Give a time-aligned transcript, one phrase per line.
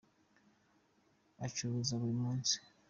[1.45, 2.55] acuruza burimunsi.